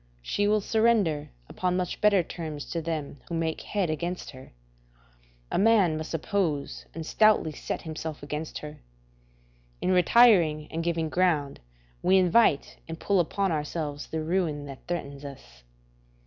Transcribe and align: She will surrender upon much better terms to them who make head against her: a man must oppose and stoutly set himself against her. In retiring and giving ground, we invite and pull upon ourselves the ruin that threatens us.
She 0.23 0.47
will 0.47 0.61
surrender 0.61 1.29
upon 1.47 1.77
much 1.77 2.01
better 2.01 2.23
terms 2.23 2.65
to 2.71 2.81
them 2.81 3.19
who 3.29 3.35
make 3.35 3.61
head 3.61 3.91
against 3.91 4.31
her: 4.31 4.51
a 5.51 5.59
man 5.59 5.95
must 5.95 6.11
oppose 6.15 6.87
and 6.95 7.05
stoutly 7.05 7.51
set 7.51 7.83
himself 7.83 8.23
against 8.23 8.57
her. 8.57 8.79
In 9.79 9.91
retiring 9.91 10.67
and 10.71 10.83
giving 10.83 11.07
ground, 11.09 11.59
we 12.01 12.17
invite 12.17 12.77
and 12.87 12.99
pull 12.99 13.19
upon 13.19 13.51
ourselves 13.51 14.07
the 14.07 14.23
ruin 14.23 14.65
that 14.65 14.87
threatens 14.87 15.23
us. 15.23 15.61